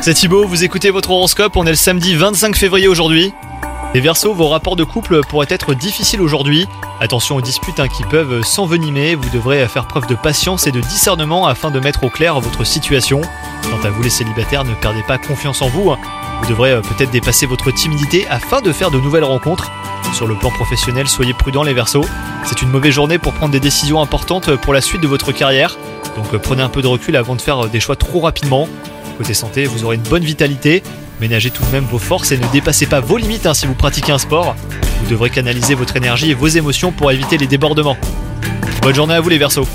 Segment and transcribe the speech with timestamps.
[0.00, 3.34] C'est Thibaut, vous écoutez votre horoscope, on est le samedi 25 février aujourd'hui.
[3.92, 6.68] Les Verseaux, vos rapports de couple pourraient être difficiles aujourd'hui.
[7.00, 10.80] Attention aux disputes hein, qui peuvent s'envenimer, vous devrez faire preuve de patience et de
[10.80, 13.20] discernement afin de mettre au clair votre situation.
[13.68, 15.90] Quant à vous les célibataires, ne perdez pas confiance en vous.
[15.90, 15.98] hein.
[16.42, 19.72] Vous devrez euh, peut-être dépasser votre timidité afin de faire de nouvelles rencontres.
[20.14, 22.04] Sur le plan professionnel, soyez prudents les Verseaux.
[22.44, 25.76] C'est une mauvaise journée pour prendre des décisions importantes pour la suite de votre carrière.
[26.18, 28.68] Donc euh, prenez un peu de recul avant de faire euh, des choix trop rapidement.
[29.18, 30.82] Côté santé, vous aurez une bonne vitalité.
[31.20, 33.74] Ménagez tout de même vos forces et ne dépassez pas vos limites hein, si vous
[33.74, 34.56] pratiquez un sport.
[35.02, 37.96] Vous devrez canaliser votre énergie et vos émotions pour éviter les débordements.
[38.82, 39.66] Bonne journée à vous les Verseaux